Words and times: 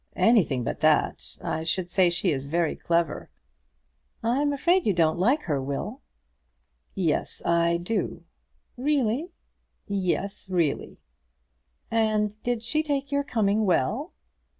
"Anything 0.15 0.63
but 0.63 0.79
that. 0.79 1.37
I 1.43 1.61
should 1.63 1.87
say 1.87 2.09
she 2.09 2.31
is 2.31 2.47
very 2.47 2.75
clever." 2.75 3.29
"I'm 4.23 4.51
afraid 4.51 4.87
you 4.87 4.93
don't 4.93 5.19
like 5.19 5.43
her, 5.43 5.61
Will." 5.61 6.01
"Yes, 6.95 7.39
I 7.45 7.77
do." 7.77 8.23
"Really?" 8.77 9.29
"Yes; 9.87 10.49
really." 10.49 10.97
"And 11.91 12.41
did 12.41 12.63
she 12.63 12.81
take 12.81 13.11
your 13.11 13.23
coming 13.23 13.63
well?" 13.67 14.13